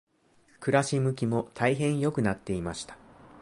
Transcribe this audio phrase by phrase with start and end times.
[0.59, 2.97] 暮し向きも大変良くなっていました。